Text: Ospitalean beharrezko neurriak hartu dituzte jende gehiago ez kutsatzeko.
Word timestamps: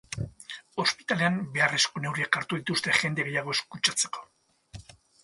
Ospitalean 0.83 1.35
beharrezko 1.57 2.01
neurriak 2.05 2.39
hartu 2.39 2.59
dituzte 2.63 2.95
jende 3.01 3.27
gehiago 3.29 3.55
ez 3.57 3.61
kutsatzeko. 3.75 4.25